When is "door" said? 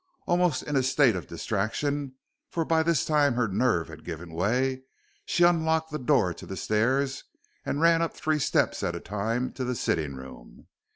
5.99-6.33